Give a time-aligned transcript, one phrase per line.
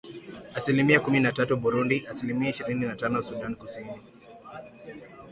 [0.55, 3.91] asilimia kumi na tatu Burundi asilimia ishirini na tano Sudan Kusini